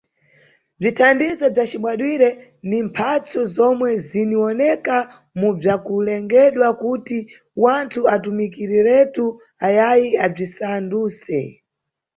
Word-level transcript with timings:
Bzithandizo 0.79 1.45
bzacibadwire 1.53 2.29
ni 2.69 2.77
mphatso 2.87 3.39
zomwe 3.55 3.89
ziniwoneka 4.07 4.95
mu 5.39 5.49
bzakulengedwa 5.57 6.67
kuti 6.81 7.17
wanthu 7.63 8.01
atumikireretu 8.15 9.25
ayayi 9.67 10.09
abzisanduse. 10.25 11.37